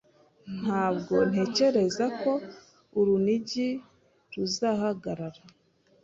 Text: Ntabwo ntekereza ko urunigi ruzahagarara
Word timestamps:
Ntabwo 0.61 1.15
ntekereza 1.29 2.05
ko 2.21 2.31
urunigi 2.99 3.69
ruzahagarara 4.33 5.41